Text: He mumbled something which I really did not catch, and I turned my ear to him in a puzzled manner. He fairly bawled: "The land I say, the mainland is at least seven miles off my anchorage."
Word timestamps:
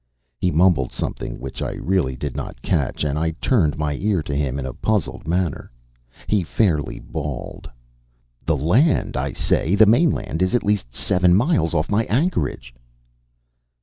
He 0.39 0.49
mumbled 0.49 0.91
something 0.91 1.39
which 1.39 1.61
I 1.61 1.73
really 1.73 2.15
did 2.15 2.35
not 2.35 2.63
catch, 2.63 3.03
and 3.03 3.19
I 3.19 3.35
turned 3.39 3.77
my 3.77 3.93
ear 3.97 4.23
to 4.23 4.35
him 4.35 4.57
in 4.57 4.65
a 4.65 4.73
puzzled 4.73 5.27
manner. 5.27 5.69
He 6.25 6.41
fairly 6.41 6.99
bawled: 6.99 7.69
"The 8.43 8.57
land 8.57 9.15
I 9.15 9.31
say, 9.33 9.75
the 9.75 9.85
mainland 9.85 10.41
is 10.41 10.55
at 10.55 10.63
least 10.63 10.95
seven 10.95 11.35
miles 11.35 11.75
off 11.75 11.91
my 11.91 12.05
anchorage." 12.05 12.73